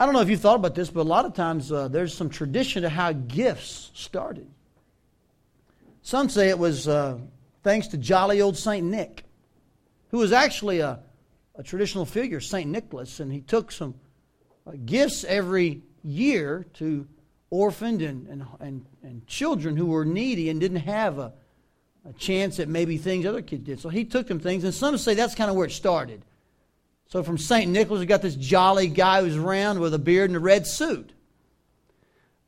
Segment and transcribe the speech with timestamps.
[0.00, 2.14] I don't know if you thought about this, but a lot of times uh, there's
[2.14, 4.48] some tradition to how gifts started.
[6.00, 7.18] Some say it was uh,
[7.62, 8.86] thanks to jolly old St.
[8.86, 9.24] Nick,
[10.08, 11.00] who was actually a,
[11.54, 12.70] a traditional figure, St.
[12.70, 13.94] Nicholas, and he took some
[14.66, 17.06] uh, gifts every year to
[17.50, 21.34] orphaned and, and, and, and children who were needy and didn't have a,
[22.08, 23.80] a chance at maybe things other kids did.
[23.80, 26.24] So he took them things, and some say that's kind of where it started.
[27.10, 27.68] So from St.
[27.68, 31.12] Nicholas, we got this jolly guy who's around with a beard and a red suit.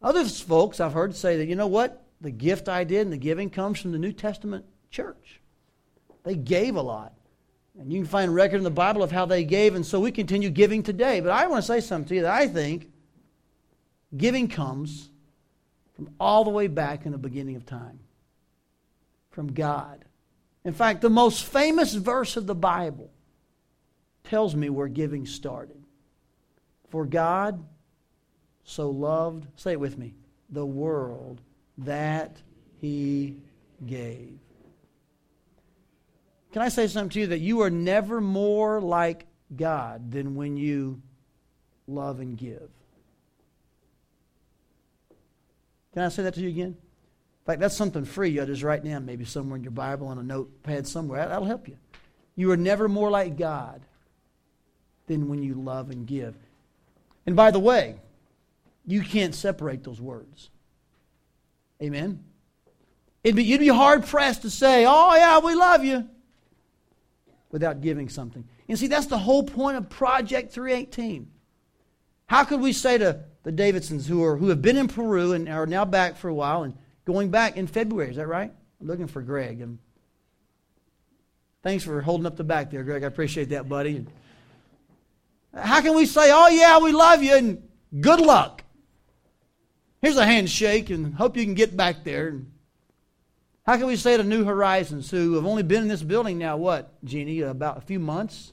[0.01, 2.05] Other folks I've heard say that, you know what?
[2.21, 5.41] The gift I did and the giving comes from the New Testament church.
[6.23, 7.13] They gave a lot.
[7.77, 10.13] And you can find record in the Bible of how they gave, and so we
[10.13, 11.21] continue giving today.
[11.21, 12.89] But I want to say something to you that I think
[14.17, 15.09] giving comes
[15.95, 17.99] from all the way back in the beginning of time,
[19.31, 20.05] from God.
[20.65, 23.11] In fact, the most famous verse of the Bible
[24.33, 25.77] tells me where giving started.
[26.89, 27.63] For God
[28.65, 30.15] so loved, say it with me,
[30.49, 31.43] the world
[31.77, 32.41] that
[32.81, 33.37] he
[33.85, 34.39] gave.
[36.51, 40.57] Can I say something to you that you are never more like God than when
[40.57, 41.03] you
[41.87, 42.71] love and give?
[45.93, 46.69] Can I say that to you again?
[46.69, 50.17] In fact, that's something free you just write down maybe somewhere in your Bible on
[50.17, 51.29] a notepad somewhere.
[51.29, 51.77] That'll help you.
[52.35, 53.83] You are never more like God
[55.13, 56.35] than when you love and give.
[57.27, 57.97] And by the way,
[58.87, 60.51] you can't separate those words.
[61.81, 62.25] Amen?
[63.23, 66.09] It'd be, you'd be hard pressed to say, oh, yeah, we love you,
[67.51, 68.45] without giving something.
[68.69, 71.31] And see, that's the whole point of Project 318.
[72.27, 75.49] How could we say to the Davidsons who, are, who have been in Peru and
[75.49, 76.75] are now back for a while and
[77.05, 78.53] going back in February, is that right?
[78.81, 79.61] I'm looking for Greg.
[79.61, 79.79] And
[81.63, 83.05] thanks for holding up the back there, Greg.
[83.05, 84.07] I appreciate that, buddy.
[85.55, 87.69] How can we say, oh, yeah, we love you and
[88.01, 88.65] good luck?
[90.01, 92.41] Here's a handshake and hope you can get back there.
[93.65, 96.57] How can we say to New Horizons, who have only been in this building now,
[96.57, 98.53] what, Jeannie, about a few months?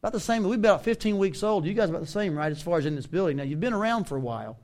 [0.00, 0.44] About the same.
[0.44, 1.64] We're about 15 weeks old.
[1.64, 3.38] You guys about the same, right, as far as in this building.
[3.38, 4.58] Now, you've been around for a while,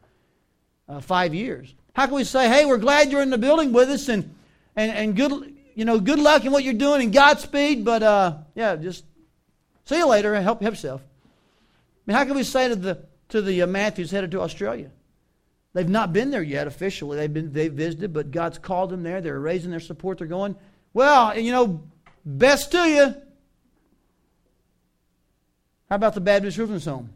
[0.89, 1.75] uh, five years.
[1.95, 4.33] How can we say, hey, we're glad you're in the building with us and,
[4.77, 8.37] and, and good, you know, good luck in what you're doing and Godspeed, but uh,
[8.55, 9.05] yeah, just
[9.87, 11.01] see you later and help yourself.
[12.11, 14.91] Mean, how can we say to the, to the uh, Matthews headed to Australia?
[15.75, 17.17] They've not been there yet officially.
[17.17, 19.21] They've been they've visited, but God's called them there.
[19.21, 20.19] They're raising their support.
[20.19, 20.57] They're going,
[20.93, 21.85] well, you know,
[22.25, 23.15] best to you.
[25.89, 27.11] How about the Baptist Children's Home?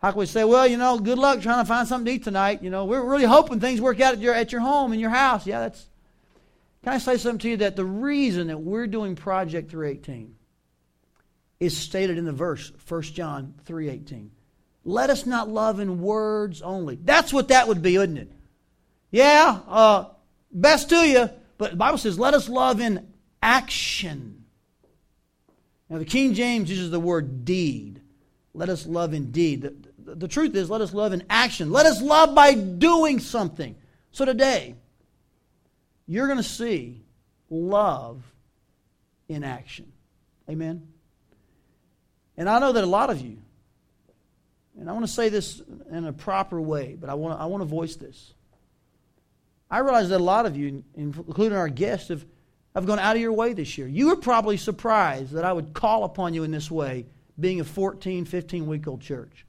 [0.00, 2.22] How can we say, well, you know, good luck trying to find something to eat
[2.22, 2.62] tonight?
[2.62, 5.10] You know, we're really hoping things work out at your, at your home, in your
[5.10, 5.44] house.
[5.44, 5.88] Yeah, that's.
[6.84, 10.35] Can I say something to you that the reason that we're doing Project 318
[11.60, 14.28] is stated in the verse, 1 John 3.18.
[14.84, 16.96] Let us not love in words only.
[17.02, 18.32] That's what that would be, wouldn't it?
[19.10, 20.04] Yeah, uh,
[20.52, 23.12] best to you, but the Bible says, let us love in
[23.42, 24.44] action.
[25.88, 28.00] Now, the King James uses the word deed.
[28.54, 29.62] Let us love in deed.
[29.62, 31.70] The, the, the truth is, let us love in action.
[31.70, 33.76] Let us love by doing something.
[34.10, 34.74] So today,
[36.06, 37.02] you're going to see
[37.50, 38.22] love
[39.28, 39.92] in action.
[40.48, 40.86] Amen?
[42.36, 43.38] And I know that a lot of you,
[44.78, 47.46] and I want to say this in a proper way, but I want to, I
[47.46, 48.34] want to voice this.
[49.70, 52.24] I realize that a lot of you, including our guests, have,
[52.74, 53.88] have gone out of your way this year.
[53.88, 57.06] You were probably surprised that I would call upon you in this way,
[57.40, 59.44] being a 14, 15 week old church.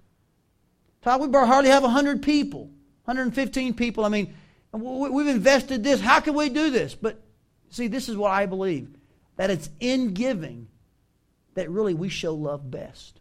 [1.01, 2.69] Todd, we hardly have 100 people,
[3.05, 4.05] 115 people.
[4.05, 4.33] I mean,
[4.71, 6.01] we've invested this.
[6.01, 6.95] How can we do this?
[6.95, 7.21] But
[7.69, 8.89] see, this is what I believe
[9.35, 10.67] that it's in giving
[11.57, 13.19] that really we show love best.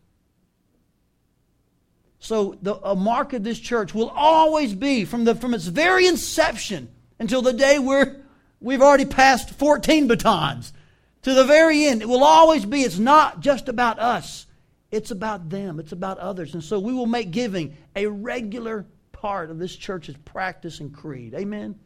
[2.19, 6.07] So the a mark of this church will always be from the from its very
[6.07, 8.17] inception until the day we're
[8.61, 10.75] we've already passed 14 batons
[11.23, 12.03] to the very end.
[12.03, 14.47] It will always be it's not just about us.
[14.91, 15.81] It's about them.
[15.81, 16.53] It's about others.
[16.53, 21.33] And so we will make giving a regular part of this church's practice and creed.
[21.33, 21.81] Amen.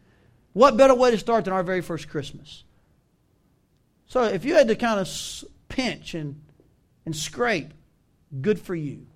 [0.52, 2.64] What better way to start than our very first Christmas?
[4.08, 5.08] So if you had to kind of
[5.68, 6.42] pinch and,
[7.06, 7.72] and scrape,
[8.40, 9.06] good for you.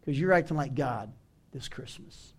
[0.00, 1.12] Because you're acting like God
[1.52, 2.32] this Christmas.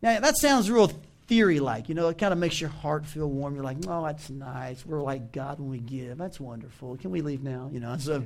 [0.00, 0.90] Now, that sounds real
[1.26, 1.88] theory like.
[1.88, 3.54] You know, it kind of makes your heart feel warm.
[3.54, 4.84] You're like, oh, that's nice.
[4.84, 6.18] We're like God when we give.
[6.18, 6.96] That's wonderful.
[6.96, 7.70] Can we leave now?
[7.72, 8.24] You know, so.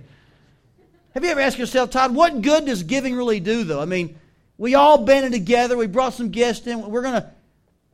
[1.14, 3.80] Have you ever asked yourself, Todd, what good does giving really do, though?
[3.80, 4.18] I mean,
[4.58, 5.76] we all banded together.
[5.76, 6.82] We brought some guests in.
[6.90, 7.30] We're going to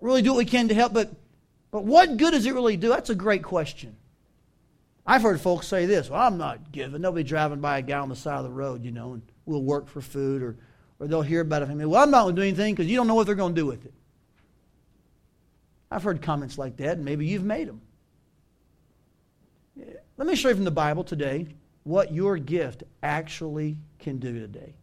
[0.00, 0.92] really do what we can to help.
[0.92, 1.12] But,
[1.70, 2.88] but what good does it really do?
[2.88, 3.96] That's a great question.
[5.06, 7.02] I've heard folks say this, well, I'm not giving.
[7.02, 9.22] They'll be driving by a guy on the side of the road, you know, and
[9.46, 10.56] we'll work for food or,
[11.00, 11.84] or they'll hear about it from me.
[11.84, 13.60] Well, I'm not going to do anything because you don't know what they're going to
[13.60, 13.92] do with it.
[15.90, 17.80] I've heard comments like that, and maybe you've made them.
[20.16, 21.48] Let me show you from the Bible today
[21.82, 24.74] what your gift actually can do today.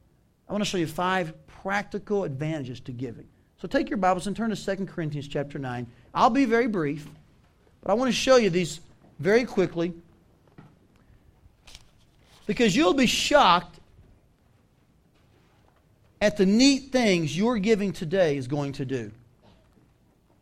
[0.48, 3.28] I want to show you five practical advantages to giving.
[3.58, 5.88] So take your Bibles and turn to 2 Corinthians chapter 9.
[6.14, 7.08] I'll be very brief,
[7.82, 8.82] but I want to show you these
[9.20, 9.94] very quickly
[12.50, 13.80] because you'll be shocked
[16.20, 19.12] at the neat things your giving today is going to do.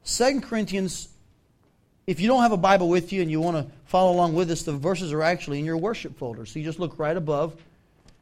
[0.05, 1.09] 2 Corinthians,
[2.07, 4.49] if you don't have a Bible with you and you want to follow along with
[4.49, 6.45] us, the verses are actually in your worship folder.
[6.45, 7.53] So you just look right above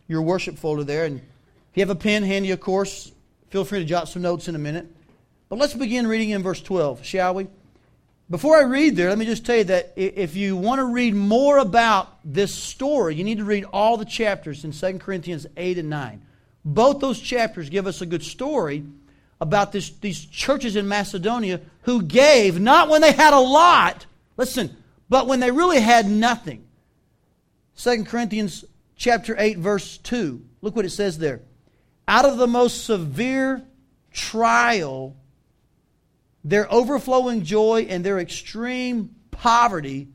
[0.07, 1.05] your worship folder there.
[1.05, 3.11] And if you have a pen handy, of course,
[3.51, 4.87] feel free to jot some notes in a minute.
[5.47, 7.49] But let's begin reading in verse 12, shall we?
[8.27, 11.13] Before I read there, let me just tell you that if you want to read
[11.13, 15.77] more about this story, you need to read all the chapters in 2 Corinthians 8
[15.77, 16.25] and 9.
[16.63, 18.83] Both those chapters give us a good story
[19.39, 24.07] about this, these churches in Macedonia who gave not when they had a lot,
[24.37, 24.75] listen,
[25.07, 26.65] but when they really had nothing.
[27.77, 30.43] 2 Corinthians chapter 8 verse 2.
[30.61, 31.41] Look what it says there.
[32.07, 33.63] Out of the most severe
[34.11, 35.15] trial
[36.45, 40.07] their overflowing joy and their extreme poverty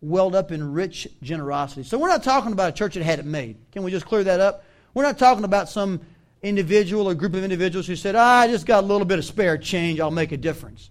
[0.00, 1.82] welled up in rich generosity.
[1.82, 3.58] So we're not talking about a church that had it made.
[3.70, 4.64] Can we just clear that up?
[4.94, 6.00] We're not talking about some
[6.42, 9.24] individual or group of individuals who said, ah, I just got a little bit of
[9.24, 10.90] spare change, I'll make a difference.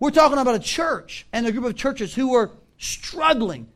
[0.00, 3.68] We're talking about a church and a group of churches who were struggling,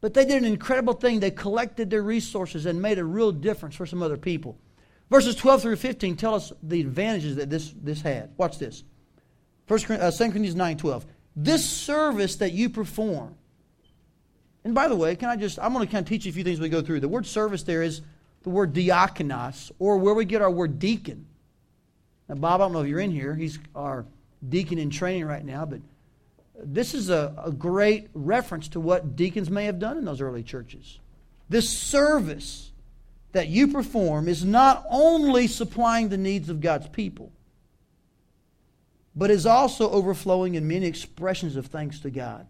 [0.00, 1.18] but they did an incredible thing.
[1.18, 4.56] They collected their resources and made a real difference for some other people.
[5.10, 8.30] Verses 12 through 15 tell us the advantages that this, this had.
[8.36, 8.84] Watch this.
[9.66, 11.06] First, uh, 2 Corinthians 9 12.
[11.36, 13.34] This service that you perform,
[14.62, 16.34] and by the way, can I just, I'm going to kind of teach you a
[16.34, 17.00] few things we go through.
[17.00, 18.02] The word service there is
[18.44, 21.26] the word diakonos, or where we get our word deacon.
[22.28, 23.34] Now, Bob, I don't know if you're in here.
[23.34, 24.06] He's our
[24.46, 25.80] deacon in training right now, but
[26.62, 30.42] this is a, a great reference to what deacons may have done in those early
[30.42, 31.00] churches.
[31.48, 32.70] This service
[33.32, 37.32] that you perform is not only supplying the needs of God's people,
[39.16, 42.46] but is also overflowing in many expressions of thanks to God.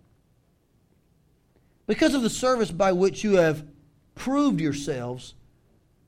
[1.87, 3.67] Because of the service by which you have
[4.15, 5.35] proved yourselves,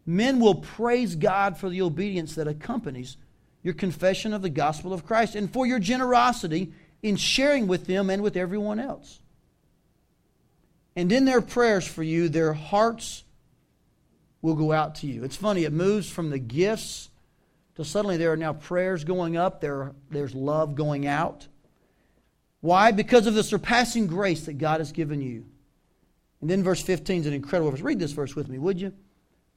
[0.06, 3.16] men will praise God for the obedience that accompanies
[3.62, 6.72] your confession of the gospel of Christ and for your generosity
[7.02, 9.20] in sharing with them and with everyone else.
[10.94, 13.24] And in their prayers for you, their hearts
[14.40, 15.24] will go out to you.
[15.24, 17.10] It's funny, it moves from the gifts
[17.76, 21.46] till suddenly there are now prayers going up, there, there's love going out.
[22.60, 22.90] Why?
[22.90, 25.44] Because of the surpassing grace that God has given you.
[26.40, 27.80] And then verse 15 is an incredible verse.
[27.80, 28.92] Read this verse with me, would you?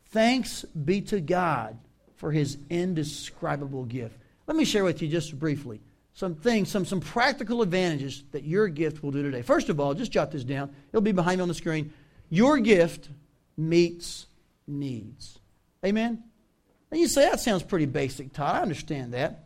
[0.08, 1.78] Thanks be to God
[2.18, 4.18] for his indescribable gift.
[4.48, 5.80] Let me share with you just briefly
[6.14, 9.42] some things, some, some practical advantages that your gift will do today.
[9.42, 10.76] First of all, just jot this down.
[10.90, 11.94] It'll be behind me on the screen.
[12.30, 13.10] Your gift
[13.56, 14.28] meets
[14.68, 15.40] needs.
[15.86, 16.24] Amen?
[16.92, 18.56] And you say, that sounds pretty basic, Todd.
[18.56, 19.46] I understand that.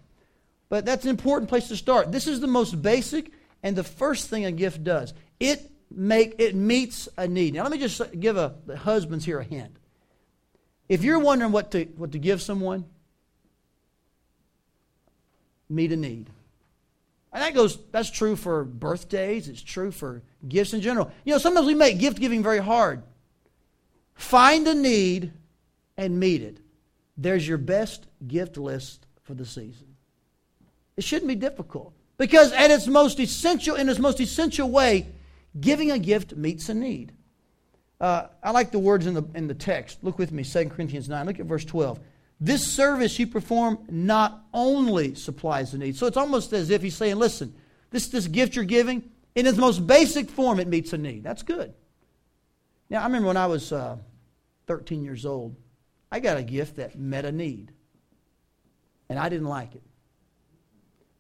[0.70, 2.12] But that's an important place to start.
[2.12, 3.32] This is the most basic
[3.62, 5.14] and the first thing a gift does.
[5.40, 7.54] It make it meets a need.
[7.54, 9.76] Now let me just give a, the husbands here a hint.
[10.90, 12.86] If you're wondering what to what to give someone,
[15.70, 16.30] meet a need.
[17.32, 21.12] And that goes that's true for birthdays, it's true for gifts in general.
[21.24, 23.04] You know, sometimes we make gift giving very hard.
[24.16, 25.34] Find a need
[25.98, 26.63] and meet it
[27.18, 29.96] there's your best gift list for the season.
[30.98, 35.08] It shouldn't be difficult because at its most essential, in its most essential way,
[35.60, 37.14] giving a gift meets a need.
[38.00, 40.04] Uh, I like the words in the, in the text.
[40.04, 41.26] Look with me, 2 Corinthians 9.
[41.26, 42.00] Look at verse 12.
[42.40, 45.96] This service you perform not only supplies the need.
[45.96, 47.54] So it's almost as if he's saying, listen,
[47.92, 51.24] this, this gift you're giving, in its most basic form, it meets a need.
[51.24, 51.74] That's good.
[52.90, 53.98] Now, I remember when I was uh,
[54.68, 55.56] 13 years old,
[56.14, 57.72] I got a gift that met a need.
[59.10, 59.82] And I didn't like it.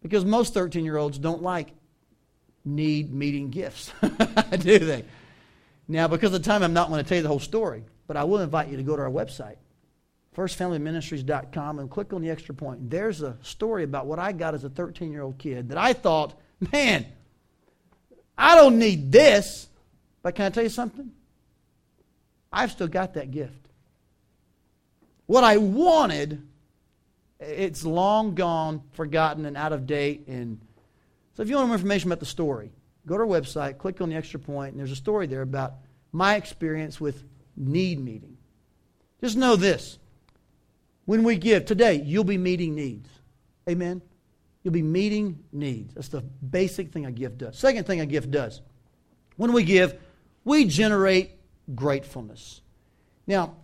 [0.04, 1.70] Because most 13 year olds don't like
[2.64, 3.92] need meeting gifts,
[4.60, 5.04] do they?
[5.88, 8.18] Now, because of the time, I'm not going to tell you the whole story, but
[8.18, 9.56] I will invite you to go to our website,
[10.38, 12.92] firstfamilyministries.com, and click on the extra point.
[12.92, 15.94] There's a story about what I got as a 13 year old kid that I
[15.94, 16.40] thought,
[16.72, 17.08] man,
[18.38, 19.68] I don't need this.
[20.22, 21.12] But can I tell you something?
[22.52, 23.64] I've still got that gift.
[25.25, 26.46] What I wanted,
[27.39, 30.27] it's long gone, forgotten, and out of date.
[30.27, 30.60] And
[31.34, 32.72] so if you want more information about the story,
[33.06, 35.75] go to our website, click on the extra point, and there's a story there about
[36.12, 37.24] my experience with
[37.56, 38.38] need meeting.
[39.22, 40.00] Just know this
[41.06, 43.10] When we give today, you'll be meeting needs.
[43.70, 44.01] Amen.
[44.63, 45.94] You'll be meeting needs.
[45.94, 47.58] That's the basic thing a gift does.
[47.58, 48.62] Second thing a gift does.
[49.36, 50.00] When we give,
[50.46, 51.32] we generate
[51.74, 52.62] gratefulness.
[53.27, 53.56] Now,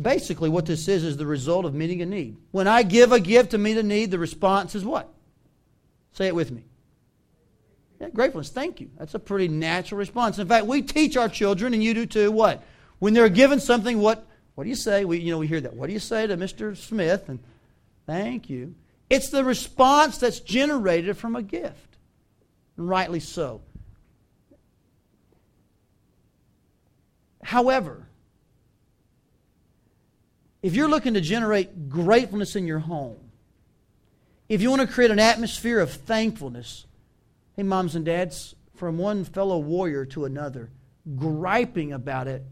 [0.00, 2.36] basically what this is is the result of meeting a need.
[2.50, 5.12] When I give a gift to meet a need, the response is what?
[6.12, 6.64] Say it with me.
[8.00, 8.48] Yeah, gratefulness.
[8.48, 8.90] Thank you.
[8.98, 10.38] That's a pretty natural response.
[10.38, 12.62] In fact, we teach our children, and you do too, what?
[12.98, 15.04] When they're given something, what, what do you say?
[15.04, 15.74] We, you know, we hear that.
[15.74, 16.76] What do you say to Mr.
[16.76, 17.28] Smith?
[17.28, 17.40] And
[18.06, 18.74] thank you.
[19.10, 21.98] It's the response that's generated from a gift.
[22.76, 23.60] And rightly so.
[27.42, 28.06] However,
[30.62, 33.18] if you're looking to generate gratefulness in your home,
[34.48, 36.86] if you want to create an atmosphere of thankfulness,
[37.56, 40.70] hey, moms and dads, from one fellow warrior to another,
[41.16, 42.44] griping about it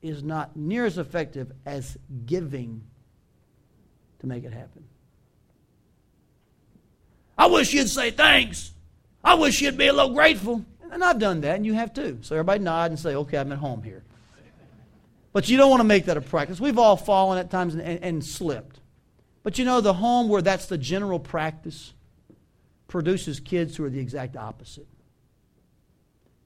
[0.00, 2.82] is not near as effective as giving
[4.20, 4.84] to make it happen.
[7.36, 8.72] I wish you'd say thanks.
[9.24, 10.64] I wish you'd be a little grateful.
[10.90, 12.18] And I've done that, and you have too.
[12.22, 14.04] So everybody nod and say, okay, I'm at home here.
[15.32, 16.60] But you don't want to make that a practice.
[16.60, 18.80] We've all fallen at times and, and, and slipped.
[19.42, 21.92] But you know, the home where that's the general practice
[22.86, 24.86] produces kids who are the exact opposite.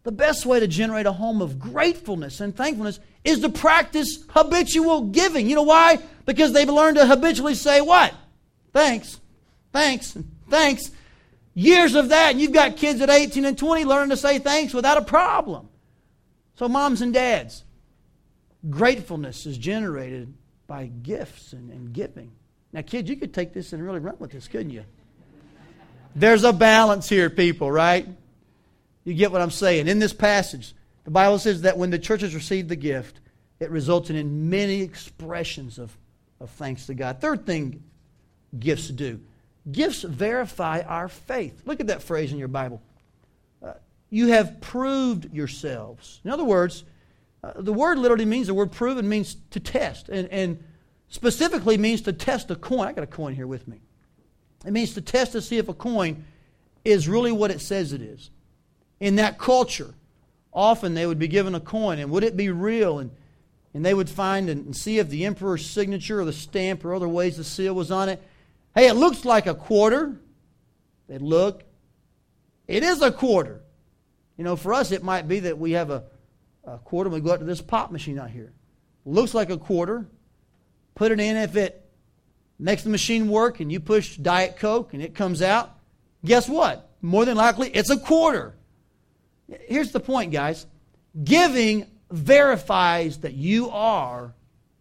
[0.04, 5.08] The best way to generate a home of gratefulness and thankfulness is to practice habitual
[5.08, 5.50] giving.
[5.50, 5.98] You know why?
[6.24, 8.14] Because they've learned to habitually say what?
[8.72, 9.18] Thanks,
[9.72, 10.16] thanks,
[10.48, 10.92] thanks.
[11.54, 14.72] Years of that, and you've got kids at 18 and 20 learning to say thanks
[14.72, 15.68] without a problem.
[16.54, 17.64] So, moms and dads,
[18.70, 20.32] Gratefulness is generated
[20.66, 22.32] by gifts and, and giving.
[22.72, 24.84] Now, kids, you could take this and really run with this, couldn't you?
[26.14, 28.06] There's a balance here, people, right?
[29.04, 29.86] You get what I'm saying.
[29.86, 33.20] In this passage, the Bible says that when the churches received the gift,
[33.60, 35.96] it resulted in many expressions of,
[36.40, 37.20] of thanks to God.
[37.20, 37.82] Third thing
[38.58, 39.20] gifts do
[39.70, 41.62] gifts verify our faith.
[41.64, 42.80] Look at that phrase in your Bible.
[43.62, 43.74] Uh,
[44.10, 46.20] you have proved yourselves.
[46.24, 46.84] In other words,
[47.46, 50.62] uh, the word literally means, the word proven means to test, and, and
[51.08, 52.88] specifically means to test a coin.
[52.88, 53.80] I got a coin here with me.
[54.64, 56.24] It means to test to see if a coin
[56.84, 58.30] is really what it says it is.
[58.98, 59.94] In that culture,
[60.52, 62.98] often they would be given a coin, and would it be real?
[62.98, 63.10] And,
[63.74, 67.08] and they would find and see if the emperor's signature or the stamp or other
[67.08, 68.22] ways the seal was on it.
[68.74, 70.16] Hey, it looks like a quarter.
[71.08, 71.62] They'd look.
[72.66, 73.60] It is a quarter.
[74.36, 76.04] You know, for us, it might be that we have a
[76.66, 78.52] a quarter, we go up to this pop machine out here.
[79.04, 80.06] Looks like a quarter.
[80.94, 81.36] Put it in.
[81.36, 81.88] If it
[82.58, 85.78] makes the machine work and you push Diet Coke and it comes out,
[86.24, 86.90] guess what?
[87.00, 88.56] More than likely, it's a quarter.
[89.48, 90.66] Here's the point, guys
[91.24, 94.34] giving verifies that you are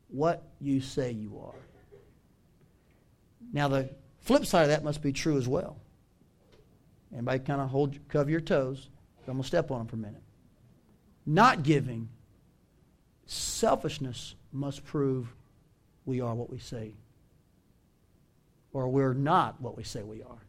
[0.09, 1.55] what you say you are.
[3.53, 3.89] Now, the
[4.19, 5.77] flip side of that must be true as well.
[7.13, 8.89] Everybody kind of hold, cover your toes.
[9.19, 10.21] I'm going to step on them for a minute
[11.25, 12.09] not giving,
[13.25, 15.33] selfishness must prove
[16.05, 16.93] we are what we say,
[18.73, 20.45] or we're not what we say we are.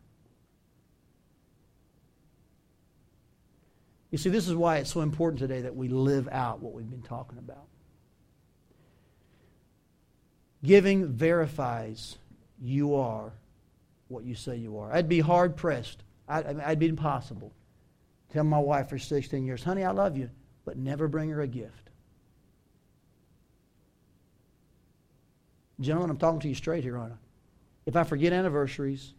[4.11, 6.89] You see, this is why it's so important today that we live out what we've
[6.89, 7.67] been talking about.
[10.65, 12.17] Giving verifies
[12.63, 13.33] you are
[14.09, 14.93] what you say you are.
[14.93, 16.03] I'd be hard pressed.
[16.29, 17.53] I'd, I'd be impossible.
[18.33, 20.31] Tell my wife for 16 years, honey, I love you
[20.67, 21.91] but never bring her a gift.
[25.81, 27.17] Gentlemen, I'm talking to you straight here, aren't I?
[27.87, 29.15] If I forget anniversaries,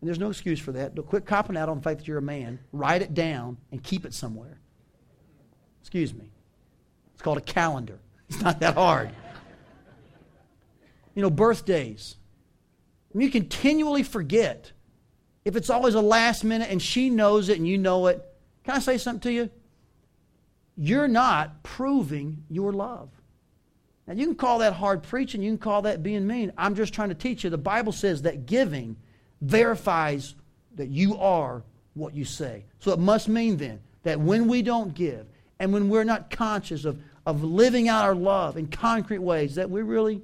[0.00, 2.18] and there's no excuse for that, don't quit copping out on the fact that you're
[2.18, 2.58] a man.
[2.72, 4.58] Write it down and keep it somewhere.
[5.80, 6.30] Excuse me.
[7.14, 7.98] It's called a calendar.
[8.30, 9.10] It's not that hard.
[11.14, 12.16] you know, birthdays.
[13.14, 14.72] you continually forget.
[15.44, 18.24] If it's always a last minute and she knows it and you know it,
[18.64, 19.50] can I say something to you?
[20.76, 23.08] You're not proving your love.
[24.06, 26.52] Now, you can call that hard preaching, you can call that being mean.
[26.58, 27.50] I'm just trying to teach you.
[27.50, 28.96] The Bible says that giving
[29.40, 30.34] verifies
[30.76, 31.62] that you are
[31.94, 32.64] what you say.
[32.80, 35.26] So it must mean then that when we don't give
[35.58, 39.70] and when we're not conscious of, of living out our love in concrete ways, that
[39.70, 40.20] we really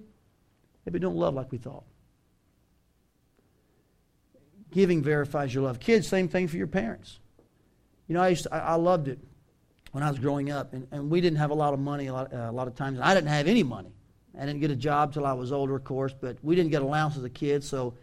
[0.85, 1.85] maybe don't love like we thought.
[4.73, 5.80] Giving verifies your love.
[5.80, 7.19] Kids, same thing for your parents.
[8.09, 9.19] You know, I, used to, I, I loved it
[9.93, 12.13] when I was growing up, and, and we didn't have a lot of money a
[12.13, 13.01] lot, uh, a lot of times.
[13.01, 13.93] I didn't have any money.
[14.39, 16.83] I didn't get a job till I was older, of course, but we didn't get
[16.83, 17.95] allowance as a kid, so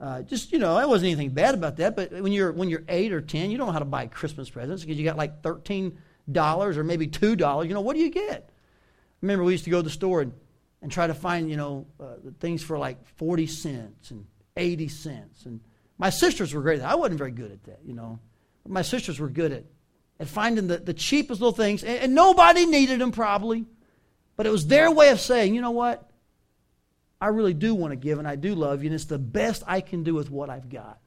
[0.00, 1.96] uh, just you know, it wasn't anything bad about that.
[1.96, 4.50] But when you're when you're eight or ten, you don't know how to buy Christmas
[4.50, 5.98] presents because you got like thirteen
[6.30, 7.68] dollars or maybe two dollars.
[7.68, 8.50] You know, what do you get?
[9.20, 10.32] Remember, we used to go to the store and
[10.82, 14.26] and try to find, you know, uh, things for like 40 cents and
[14.56, 15.46] 80 cents.
[15.46, 15.60] And
[15.98, 16.76] my sisters were great.
[16.76, 16.92] At that.
[16.92, 18.20] I wasn't very good at that, you know.
[18.66, 19.64] My sisters were good at,
[20.20, 21.82] at finding the, the cheapest little things.
[21.82, 23.64] And, and nobody needed them probably.
[24.36, 26.08] But it was their way of saying, you know what?
[27.20, 29.64] I really do want to give and I do love you, and it's the best
[29.66, 31.00] I can do with what I've got.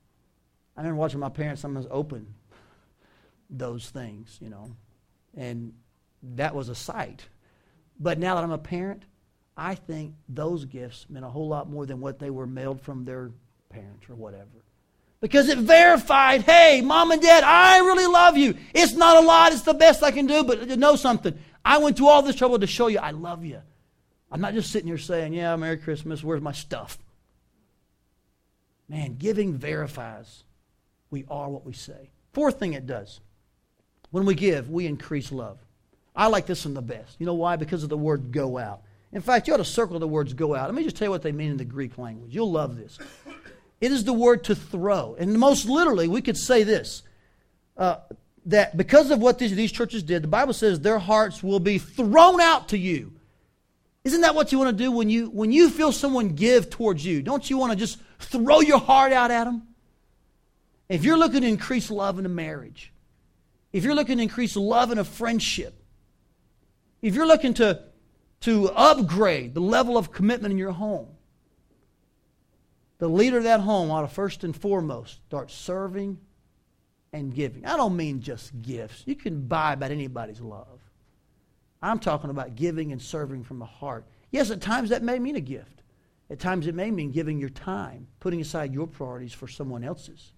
[0.75, 2.33] I remember watching my parents sometimes open
[3.49, 4.75] those things, you know,
[5.35, 5.73] and
[6.35, 7.27] that was a sight.
[7.99, 9.03] But now that I'm a parent,
[9.55, 13.05] I think those gifts meant a whole lot more than what they were mailed from
[13.05, 13.31] their
[13.69, 14.65] parents or whatever.
[15.21, 18.55] Because it verified, hey, mom and dad, I really love you.
[18.73, 21.37] It's not a lot, it's the best I can do, but know something.
[21.63, 23.61] I went through all this trouble to show you I love you.
[24.31, 26.97] I'm not just sitting here saying, yeah, Merry Christmas, where's my stuff?
[28.89, 30.43] Man, giving verifies
[31.11, 32.09] we are what we say.
[32.33, 33.19] Fourth thing it does
[34.09, 35.59] when we give, we increase love.
[36.15, 37.15] I like this one the best.
[37.19, 37.55] You know why?
[37.55, 38.81] Because of the word go out.
[39.13, 40.67] In fact, you ought to circle the words go out.
[40.67, 42.33] Let me just tell you what they mean in the Greek language.
[42.33, 42.97] You'll love this.
[43.81, 45.15] It is the word to throw.
[45.19, 47.01] And most literally, we could say this
[47.75, 47.97] uh,
[48.45, 51.79] that because of what these, these churches did, the Bible says their hearts will be
[51.79, 53.13] thrown out to you.
[54.03, 57.05] Isn't that what you want to do when you, when you feel someone give towards
[57.05, 57.21] you?
[57.21, 59.63] Don't you want to just throw your heart out at them?
[60.89, 62.91] If you're looking to increase love in a marriage,
[63.71, 65.81] if you're looking to increase love in a friendship,
[67.01, 67.83] if you're looking to,
[68.41, 71.07] to upgrade the level of commitment in your home,
[73.01, 76.19] the leader of that home ought to first and foremost start serving
[77.11, 77.65] and giving.
[77.65, 79.01] I don't mean just gifts.
[79.07, 80.79] You can buy about anybody's love.
[81.81, 84.05] I'm talking about giving and serving from the heart.
[84.29, 85.81] Yes, at times that may mean a gift.
[86.29, 90.31] At times it may mean giving your time, putting aside your priorities for someone else's.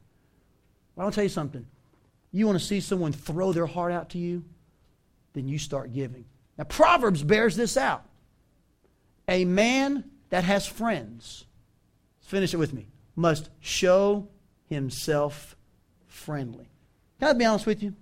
[0.96, 1.66] But I'll tell you something.
[2.32, 4.46] You want to see someone throw their heart out to you?
[5.34, 6.24] Then you start giving.
[6.58, 8.06] Now, Proverbs bears this out.
[9.28, 11.44] A man that has friends,
[12.24, 14.28] finish it with me, must show
[14.66, 15.56] himself
[16.08, 16.70] friendly.
[17.20, 17.94] Can I be honest with you?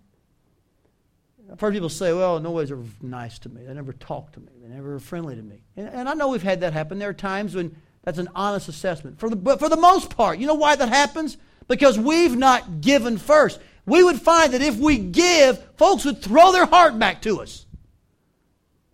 [1.51, 3.63] I've heard people say, well, nobody's ever nice to me.
[3.65, 4.47] They never talk to me.
[4.62, 5.63] They never are friendly to me.
[5.75, 6.97] And, and I know we've had that happen.
[6.97, 9.19] There are times when that's an honest assessment.
[9.19, 11.38] For the, but for the most part, you know why that happens?
[11.67, 13.60] Because we've not given first.
[13.86, 17.65] We would find that if we give, folks would throw their heart back to us.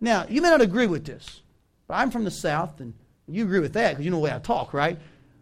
[0.02, 1.42] Now, you may not agree with this,
[1.88, 2.94] but I'm from the South, and
[3.28, 5.00] you agree with that because you know the way I talk, right?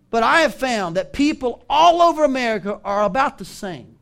[0.09, 3.97] But I have found that people all over America are about the same.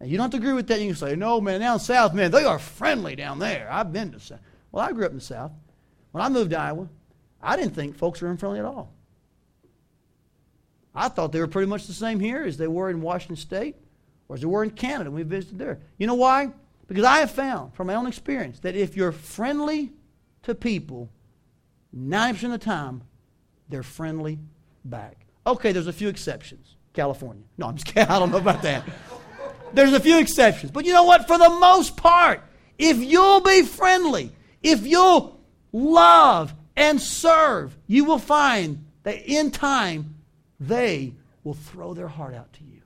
[0.00, 0.80] Now, you don't have to agree with that.
[0.80, 3.68] You can say, no, man, down south, man, they are friendly down there.
[3.70, 4.40] I've been to South.
[4.72, 5.52] Well, I grew up in the South.
[6.12, 6.88] When I moved to Iowa,
[7.42, 8.92] I didn't think folks were unfriendly at all.
[10.94, 13.76] I thought they were pretty much the same here as they were in Washington State
[14.28, 15.78] or as they were in Canada when we visited there.
[15.98, 16.52] You know why?
[16.88, 19.92] Because I have found from my own experience that if you're friendly
[20.44, 21.10] to people,
[21.94, 23.02] 90% of the time,
[23.68, 24.38] they're friendly
[24.90, 25.26] back.
[25.46, 26.76] Okay, there's a few exceptions.
[26.92, 27.44] California.
[27.58, 28.08] No, I'm just kidding.
[28.08, 28.84] I don't know about that.
[29.72, 30.72] There's a few exceptions.
[30.72, 31.26] But you know what?
[31.26, 32.42] For the most part,
[32.78, 35.40] if you'll be friendly, if you'll
[35.72, 40.14] love and serve, you will find that in time,
[40.58, 42.80] they will throw their heart out to you.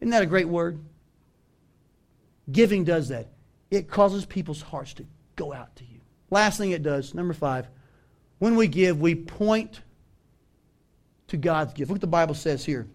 [0.00, 0.78] Isn't that a great word?
[2.50, 3.28] Giving does that.
[3.70, 6.00] It causes people's hearts to go out to you.
[6.30, 7.68] Last thing it does, number five,
[8.38, 9.80] when we give, we point
[11.30, 11.90] to God's gift.
[11.90, 12.86] Look what the Bible says here.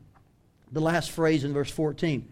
[0.71, 2.27] The last phrase in verse 14.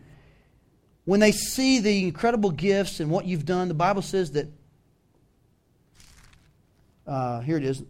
[1.05, 4.47] When they see the incredible gifts and what you've done, the Bible says that,
[7.05, 7.83] uh, here it is,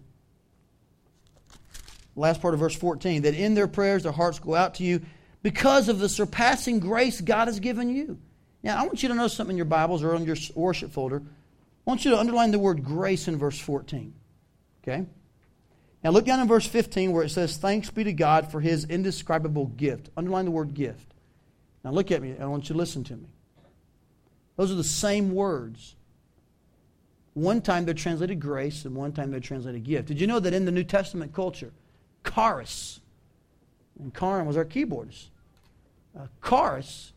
[2.16, 5.02] last part of verse 14, that in their prayers their hearts go out to you
[5.44, 8.18] because of the surpassing grace God has given you.
[8.64, 11.18] Now, I want you to know something in your Bibles or on your worship folder.
[11.18, 14.14] I want you to underline the word grace in verse 14.
[14.82, 15.06] Okay?
[16.04, 18.86] Now, look down in verse 15 where it says, Thanks be to God for his
[18.86, 20.10] indescribable gift.
[20.18, 21.14] Underline the word gift.
[21.84, 22.36] Now, look at me.
[22.40, 23.28] I want you to listen to me.
[24.58, 25.96] Those are the same words.
[27.34, 30.08] One time they're translated grace, and one time they're translated gift.
[30.08, 31.72] Did you know that in the New Testament culture,
[32.30, 33.00] charis,
[34.00, 35.30] and Karin was our keyboardist,
[36.18, 37.14] uh, charis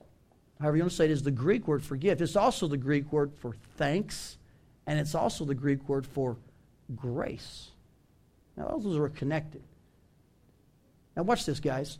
[0.60, 2.20] however you want to say it, is the Greek word for gift.
[2.20, 4.38] It's also the Greek word for thanks,
[4.86, 6.36] and it's also the Greek word for
[6.94, 7.70] grace.
[8.56, 9.62] Now, those are connected.
[11.16, 11.98] Now, watch this, guys.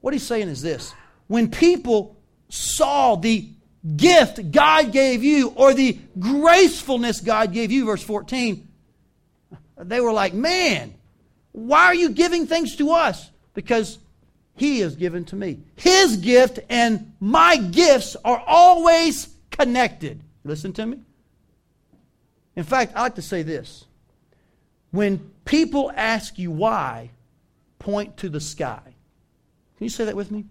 [0.00, 0.94] What he's saying is this
[1.26, 2.16] when people
[2.48, 3.48] saw the
[3.96, 8.68] gift God gave you or the gracefulness God gave you, verse 14,
[9.78, 10.94] they were like, man,
[11.52, 13.30] why are you giving things to us?
[13.54, 13.98] Because
[14.56, 15.60] he has given to me.
[15.76, 20.22] His gift and my gifts are always connected.
[20.44, 20.98] Listen to me.
[22.56, 23.84] In fact, I like to say this
[24.94, 27.10] When people ask you why,
[27.80, 28.80] point to the sky.
[28.84, 30.44] Can you say that with me?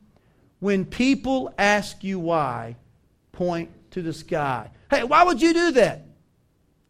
[0.59, 2.75] When people ask you why,
[3.31, 4.69] point to the sky.
[4.89, 6.07] Hey, why would you do that?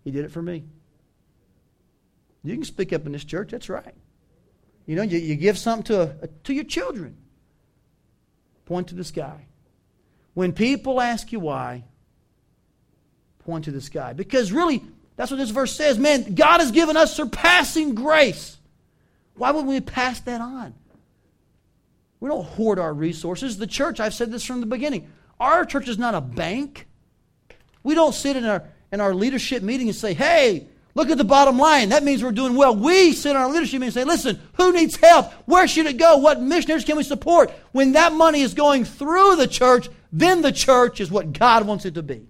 [0.03, 0.63] He did it for me.
[2.43, 3.93] You can speak up in this church, that's right.
[4.87, 7.15] You know, you, you give something to, a, to your children.
[8.65, 9.45] Point to the sky.
[10.33, 11.83] When people ask you why,
[13.45, 14.13] point to the sky.
[14.13, 14.81] Because really,
[15.15, 15.97] that's what this verse says.
[15.97, 18.57] Man, God has given us surpassing grace.
[19.35, 20.73] Why wouldn't we pass that on?
[22.19, 23.57] We don't hoard our resources.
[23.57, 26.87] The church, I've said this from the beginning, our church is not a bank.
[27.83, 31.25] We don't sit in our, in our leadership meeting and say, hey, look at the
[31.25, 31.89] bottom line.
[31.89, 32.75] That means we're doing well.
[32.75, 35.33] We sit in our leadership meeting and say, listen, who needs help?
[35.45, 36.17] Where should it go?
[36.17, 37.51] What missionaries can we support?
[37.71, 41.85] When that money is going through the church, then the church is what God wants
[41.85, 42.27] it to be.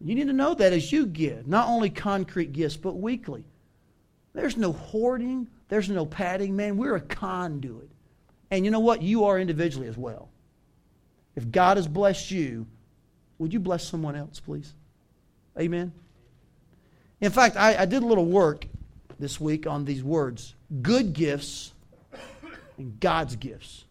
[0.00, 3.44] You need to know that as you give, not only concrete gifts, but weekly.
[4.32, 6.54] There's no hoarding, there's no padding.
[6.54, 7.90] Man, we're a conduit.
[8.50, 9.02] And you know what?
[9.02, 10.28] You are individually as well.
[11.34, 12.66] If God has blessed you,
[13.38, 14.72] would you bless someone else, please?
[15.58, 15.92] Amen.
[17.20, 18.66] In fact, I, I did a little work
[19.18, 21.72] this week on these words good gifts
[22.76, 23.84] and God's gifts.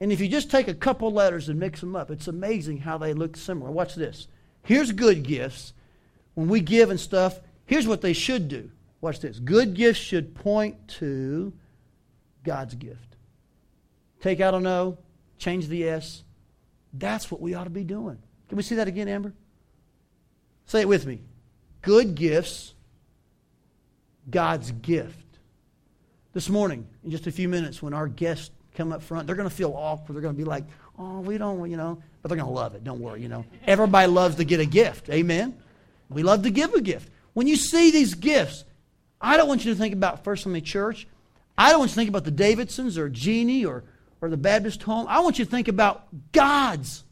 [0.00, 2.98] And if you just take a couple letters and mix them up, it's amazing how
[2.98, 3.70] they look similar.
[3.70, 4.28] Watch this.
[4.64, 5.72] Here's good gifts.
[6.34, 8.70] When we give and stuff, here's what they should do.
[9.00, 9.38] Watch this.
[9.38, 11.52] Good gifts should point to
[12.42, 13.16] God's gift.
[14.20, 14.98] Take out an O,
[15.38, 16.24] change the S.
[16.92, 18.18] That's what we ought to be doing.
[18.48, 19.34] Can we see that again, Amber?
[20.66, 21.20] Say it with me.
[21.82, 22.74] Good gifts,
[24.30, 25.18] God's gift.
[26.32, 29.48] This morning, in just a few minutes, when our guests come up front, they're going
[29.48, 30.14] to feel awkward.
[30.14, 30.64] They're going to be like,
[30.98, 32.84] oh, we don't, you know, but they're going to love it.
[32.84, 33.44] Don't worry, you know.
[33.66, 35.10] Everybody loves to get a gift.
[35.10, 35.56] Amen?
[36.08, 37.10] We love to give a gift.
[37.32, 38.64] When you see these gifts,
[39.20, 41.06] I don't want you to think about First Family Church.
[41.56, 43.84] I don't want you to think about the Davidsons or Jeannie or,
[44.20, 45.06] or the Baptist home.
[45.08, 47.04] I want you to think about God's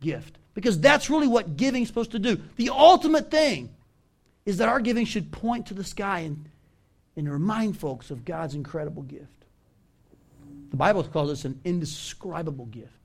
[0.00, 2.40] gift because that's really what giving is supposed to do.
[2.56, 3.70] The ultimate thing
[4.44, 6.48] is that our giving should point to the sky and,
[7.16, 9.26] and remind folks of God's incredible gift.
[10.70, 12.95] The Bible calls this an indescribable gift.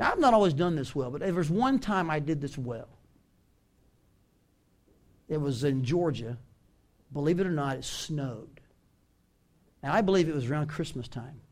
[0.00, 2.56] Now, I've not always done this well, but there was one time I did this
[2.56, 2.88] well.
[5.28, 6.38] It was in Georgia.
[7.12, 8.62] Believe it or not, it snowed.
[9.82, 11.42] Now, I believe it was around Christmas time.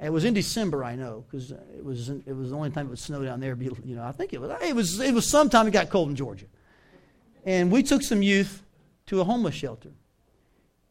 [0.00, 2.90] It was in December, I know, because it was it was the only time it
[2.90, 3.56] would snow down there.
[3.60, 6.14] You know, I think it was it was it was sometime it got cold in
[6.14, 6.46] Georgia,
[7.44, 8.62] and we took some youth
[9.06, 9.90] to a homeless shelter,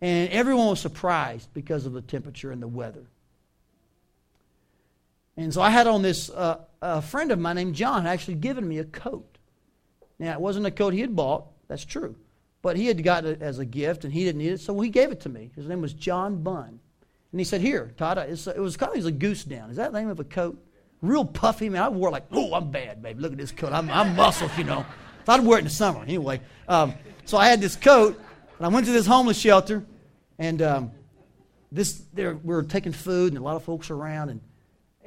[0.02, 3.06] and everyone was surprised because of the temperature and the weather.
[5.38, 8.36] And so I had on this, uh, a friend of mine named John had actually
[8.36, 9.38] given me a coat.
[10.20, 12.16] Now, it wasn't a coat he had bought, that's true.
[12.64, 14.90] But he had got it as a gift and he didn't need it, so he
[14.90, 15.52] gave it to me.
[15.56, 16.80] His name was John Bunn.
[17.32, 19.70] And he said, Here, Todd, it was kind of a goose down.
[19.70, 20.62] Is that the name of a coat?
[21.02, 21.84] Real puffy, man.
[21.84, 23.22] I wore like, oh, I'm bad, baby.
[23.22, 23.72] Look at this coat.
[23.72, 24.86] I'm, I'm muscled, you know.
[25.26, 26.42] So I'd wear it in the summer anyway.
[26.68, 26.96] Um,
[27.26, 28.20] so I had this coat,
[28.58, 29.86] and I went to this homeless shelter,
[30.40, 30.92] and um,
[31.72, 34.42] this there we were taking food, and a lot of folks around, and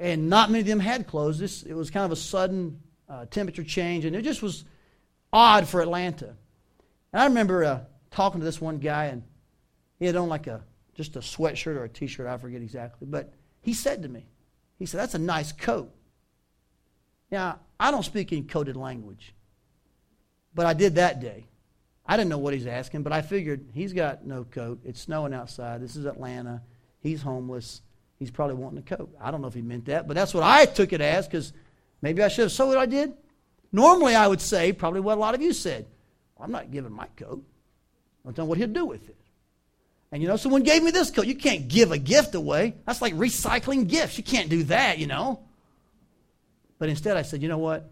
[0.01, 1.37] and not many of them had clothes.
[1.37, 4.65] This, it was kind of a sudden uh, temperature change, and it just was
[5.31, 6.35] odd for Atlanta.
[7.13, 9.21] And I remember uh, talking to this one guy, and
[9.99, 10.63] he had on like a
[10.95, 14.25] just a sweatshirt or a t-shirt, I forget exactly, but he said to me,
[14.79, 15.93] he said, "That's a nice coat."
[17.29, 19.35] Now I don't speak any coded language,
[20.55, 21.45] but I did that day.
[22.07, 24.79] I didn't know what he's asking, but I figured he's got no coat.
[24.83, 25.79] It's snowing outside.
[25.79, 26.63] This is Atlanta.
[26.99, 27.81] He's homeless
[28.21, 29.09] he's probably wanting a coat.
[29.19, 31.53] I don't know if he meant that, but that's what I took it as because
[32.03, 32.51] maybe I should have.
[32.51, 33.13] So what I did?
[33.71, 35.87] Normally I would say probably what a lot of you said.
[36.37, 37.43] Well, I'm not giving my coat.
[38.23, 39.17] I'll tell him what he'll do with it.
[40.11, 41.25] And you know, someone gave me this coat.
[41.25, 42.75] You can't give a gift away.
[42.85, 44.19] That's like recycling gifts.
[44.19, 45.39] You can't do that, you know.
[46.77, 47.89] But instead I said, you know what?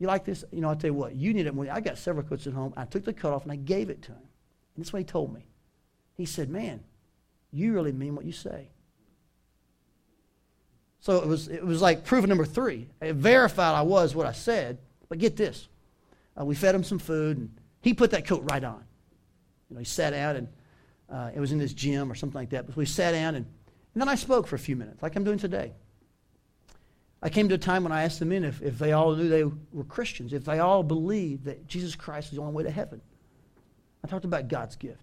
[0.00, 0.44] You like this?
[0.50, 1.70] You know, I'll tell you what, you need it more.
[1.70, 2.74] I got several coats at home.
[2.76, 4.18] I took the coat off and I gave it to him.
[4.74, 5.46] And that's what he told me.
[6.14, 6.82] He said, Man,
[7.52, 8.70] you really mean what you say.
[11.00, 12.88] So it was, it was like proof number three.
[13.00, 14.78] It verified I was what I said.
[15.08, 15.68] But get this.
[16.38, 18.84] Uh, we fed him some food, and he put that coat right on.
[19.70, 20.48] You know, he sat down, and
[21.10, 22.66] uh, it was in his gym or something like that.
[22.66, 25.24] But we sat down, and, and then I spoke for a few minutes, like I'm
[25.24, 25.72] doing today.
[27.22, 29.28] I came to a time when I asked the men if, if they all knew
[29.28, 32.70] they were Christians, if they all believed that Jesus Christ is the only way to
[32.70, 33.00] heaven.
[34.04, 35.02] I talked about God's gift.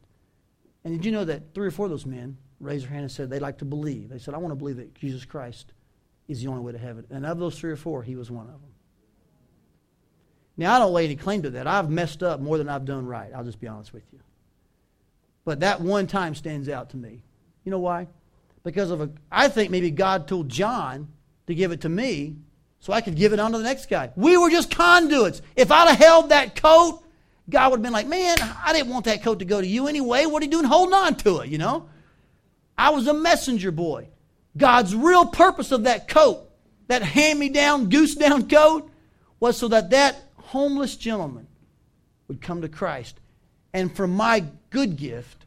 [0.83, 3.11] And did you know that three or four of those men raised their hand and
[3.11, 4.09] said they'd like to believe?
[4.09, 5.73] They said, I want to believe that Jesus Christ
[6.37, 7.05] is the only way to heaven.
[7.09, 8.71] And of those three or four, he was one of them.
[10.55, 11.65] Now, I don't lay any claim to that.
[11.65, 13.31] I've messed up more than I've done right.
[13.35, 14.19] I'll just be honest with you.
[15.45, 17.23] But that one time stands out to me.
[17.63, 18.07] You know why?
[18.63, 21.07] Because of a, I think maybe God told John
[21.47, 22.35] to give it to me
[22.79, 24.11] so I could give it on to the next guy.
[24.15, 25.41] We were just conduits.
[25.55, 27.03] If I'd have held that coat,
[27.49, 29.87] God would have been like, man, I didn't want that coat to go to you
[29.87, 30.25] anyway.
[30.25, 31.89] What are you doing holding on to it, you know?
[32.77, 34.07] I was a messenger boy.
[34.55, 36.49] God's real purpose of that coat,
[36.87, 38.89] that hand me down, goose down coat,
[39.39, 41.47] was so that that homeless gentleman
[42.27, 43.19] would come to Christ.
[43.73, 45.45] And from my good gift,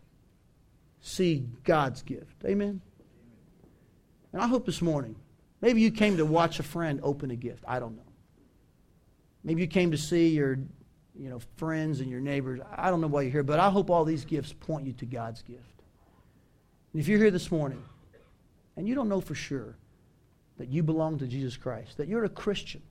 [1.00, 2.44] see God's gift.
[2.44, 2.80] Amen?
[4.32, 5.16] And I hope this morning,
[5.60, 7.64] maybe you came to watch a friend open a gift.
[7.66, 8.02] I don't know.
[9.44, 10.58] Maybe you came to see your
[11.18, 12.60] you know, friends and your neighbors.
[12.76, 15.06] I don't know why you're here, but I hope all these gifts point you to
[15.06, 15.62] God's gift.
[16.92, 17.82] And if you're here this morning
[18.76, 19.76] and you don't know for sure
[20.58, 22.82] that you belong to Jesus Christ, that you're a Christian.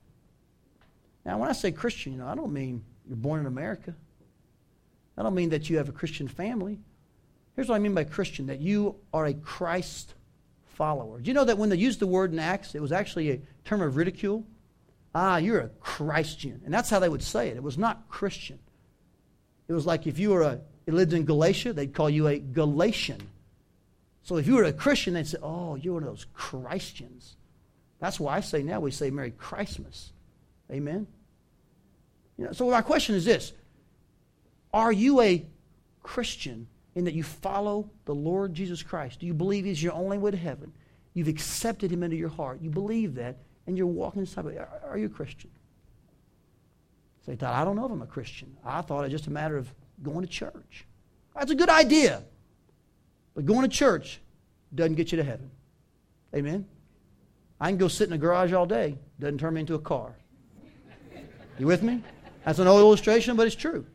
[1.24, 3.94] Now, when I say Christian, you know, I don't mean you're born in America.
[5.18, 6.78] I don't mean that you have a Christian family.
[7.54, 10.14] Here's what I mean by Christian that you are a Christ
[10.74, 11.20] follower.
[11.20, 13.40] Do you know that when they used the word in Acts, it was actually a
[13.64, 14.44] term of ridicule?
[15.14, 16.60] Ah, you're a Christian.
[16.64, 17.56] And that's how they would say it.
[17.56, 18.58] It was not Christian.
[19.68, 23.20] It was like if you were a, lived in Galatia, they'd call you a Galatian.
[24.26, 27.36] So if you were a Christian, they'd say, oh, you're one of those Christians.
[28.00, 30.10] That's why I say now we say Merry Christmas.
[30.68, 31.06] Amen?
[32.36, 33.52] You know, so my question is this
[34.74, 35.46] Are you a
[36.02, 39.20] Christian in that you follow the Lord Jesus Christ?
[39.20, 40.72] Do you believe He's your only way to heaven?
[41.14, 42.60] You've accepted Him into your heart.
[42.60, 43.36] You believe that,
[43.68, 44.46] and you're walking of.
[44.46, 45.50] Are, are you a Christian?
[47.24, 48.56] So they thought, I don't know if I'm a Christian.
[48.64, 50.84] I thought it's just a matter of going to church.
[51.32, 52.24] That's a good idea.
[53.36, 54.20] But going to church
[54.74, 55.50] doesn't get you to heaven.
[56.34, 56.66] Amen?
[57.60, 58.98] I can go sit in a garage all day.
[59.20, 60.16] Doesn't turn me into a car.
[61.58, 62.02] You with me?
[62.44, 63.86] That's an old illustration, but it's true.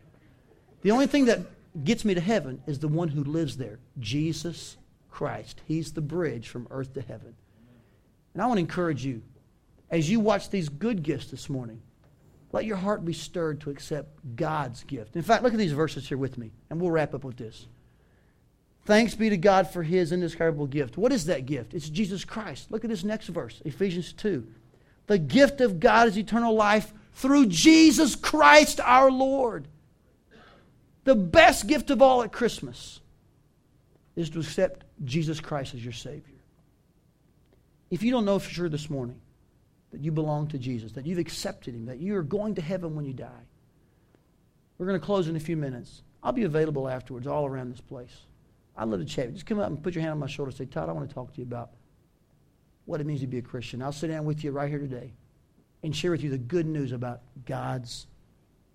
[0.84, 1.40] The only thing that
[1.84, 4.78] gets me to heaven is the one who lives there Jesus
[5.10, 5.62] Christ.
[5.68, 7.36] He's the bridge from earth to heaven.
[8.34, 9.22] And I want to encourage you,
[9.90, 11.82] as you watch these good gifts this morning,
[12.52, 15.16] let your heart be stirred to accept God's gift.
[15.16, 17.68] In fact, look at these verses here with me, and we'll wrap up with this.
[18.86, 20.98] Thanks be to God for his indescribable gift.
[20.98, 21.74] What is that gift?
[21.74, 22.72] It's Jesus Christ.
[22.72, 24.46] Look at this next verse, Ephesians 2.
[25.08, 29.68] The gift of God is eternal life through Jesus Christ our Lord.
[31.04, 33.00] The best gift of all at Christmas
[34.16, 36.24] is to accept Jesus Christ as your Savior.
[37.90, 39.20] If you don't know for sure this morning
[39.92, 42.96] that you belong to Jesus, that you've accepted Him, that you are going to heaven
[42.96, 43.46] when you die,
[44.78, 46.02] we're going to close in a few minutes.
[46.24, 48.22] I'll be available afterwards all around this place.
[48.78, 49.34] I'd love to chat.
[49.34, 51.08] Just come up and put your hand on my shoulder and say, Todd, I want
[51.08, 51.72] to talk to you about
[52.86, 53.82] what it means to be a Christian.
[53.82, 55.14] I'll sit down with you right here today
[55.84, 58.08] and share with you the good news about God's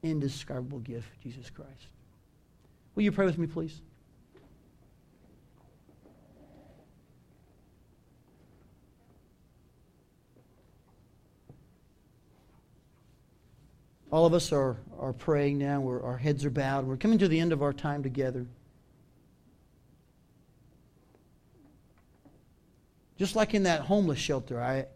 [0.02, 1.88] indescribable gift, Jesus Christ.
[2.94, 3.80] Will you pray with me, please?
[14.10, 15.80] All of us are, are praying now.
[15.80, 16.86] We're, our heads are bowed.
[16.86, 18.46] We're coming to the end of our time together.
[23.18, 24.86] Just like in that homeless shelter, I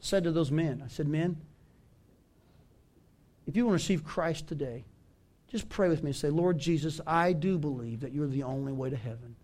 [0.00, 1.36] said to those men, I said, Men,
[3.46, 4.84] if you want to receive Christ today,
[5.48, 8.72] just pray with me and say, Lord Jesus, I do believe that you're the only
[8.72, 9.36] way to heaven.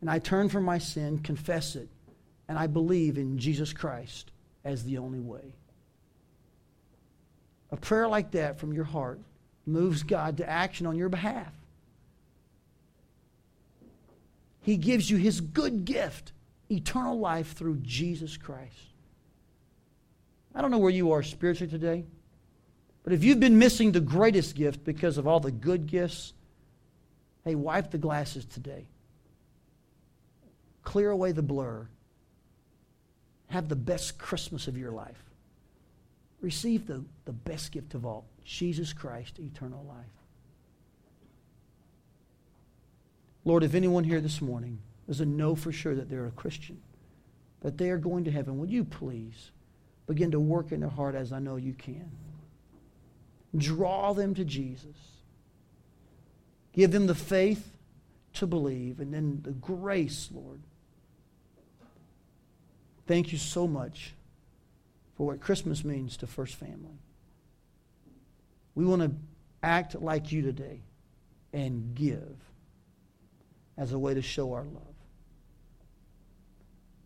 [0.00, 1.88] And I turn from my sin, confess it,
[2.48, 4.30] and I believe in Jesus Christ
[4.64, 5.54] as the only way.
[7.70, 9.18] A prayer like that from your heart
[9.66, 11.52] moves God to action on your behalf.
[14.60, 16.32] He gives you his good gift,
[16.72, 18.76] eternal life through Jesus Christ.
[20.54, 22.04] I don't know where you are spiritually today.
[23.04, 26.32] But if you've been missing the greatest gift because of all the good gifts,
[27.44, 28.86] hey, wipe the glasses today.
[30.84, 31.88] Clear away the blur.
[33.48, 35.22] Have the best Christmas of your life.
[36.40, 40.06] Receive the, the best gift of all Jesus Christ, eternal life.
[43.44, 46.80] Lord, if anyone here this morning doesn't know for sure that they're a Christian,
[47.60, 49.50] that they are going to heaven, would you please
[50.06, 52.10] begin to work in their heart as I know you can?
[53.56, 54.96] Draw them to Jesus.
[56.72, 57.76] Give them the faith
[58.34, 60.60] to believe and then the grace, Lord.
[63.06, 64.14] Thank you so much
[65.16, 66.98] for what Christmas means to First Family.
[68.74, 69.12] We want to
[69.62, 70.80] act like you today
[71.52, 72.36] and give
[73.76, 74.91] as a way to show our love.